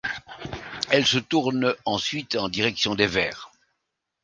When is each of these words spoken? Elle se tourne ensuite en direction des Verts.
Elle 0.89 1.05
se 1.05 1.19
tourne 1.19 1.75
ensuite 1.85 2.35
en 2.35 2.49
direction 2.49 2.95
des 2.95 3.05
Verts. 3.05 3.51